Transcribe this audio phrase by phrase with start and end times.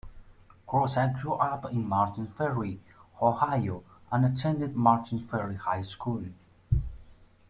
[0.67, 2.79] Groza grew up in Martins Ferry,
[3.21, 6.25] Ohio and attended Martins Ferry High School.